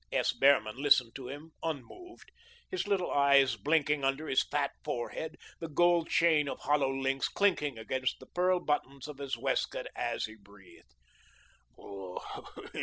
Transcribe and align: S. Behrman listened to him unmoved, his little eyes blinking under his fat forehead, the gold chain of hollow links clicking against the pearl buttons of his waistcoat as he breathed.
S. 0.11 0.33
Behrman 0.33 0.77
listened 0.77 1.13
to 1.13 1.27
him 1.29 1.51
unmoved, 1.61 2.31
his 2.71 2.87
little 2.87 3.11
eyes 3.11 3.55
blinking 3.55 4.03
under 4.03 4.27
his 4.27 4.41
fat 4.41 4.71
forehead, 4.83 5.37
the 5.59 5.69
gold 5.69 6.09
chain 6.09 6.49
of 6.49 6.59
hollow 6.61 6.91
links 6.91 7.27
clicking 7.29 7.77
against 7.77 8.17
the 8.19 8.25
pearl 8.25 8.59
buttons 8.59 9.07
of 9.07 9.19
his 9.19 9.37
waistcoat 9.37 9.85
as 9.95 10.25
he 10.25 10.33
breathed. 10.33 10.91